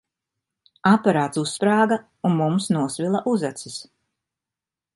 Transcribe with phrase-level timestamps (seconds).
[0.91, 1.99] Aparāts uzsprāga,
[2.29, 3.77] un mums nosvila uzacis.